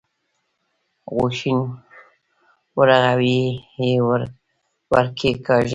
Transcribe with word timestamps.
غوښين 1.15 1.59
ورغوی 2.77 3.39
يې 3.81 3.91
ور 4.93 5.05
کېکاږه. 5.17 5.69